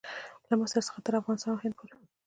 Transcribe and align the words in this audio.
له 0.49 0.53
مصر 0.61 0.79
څخه 0.87 0.99
تر 1.05 1.13
افغانستان 1.21 1.49
او 1.53 1.61
هند 1.63 1.73
پورې. 1.79 1.93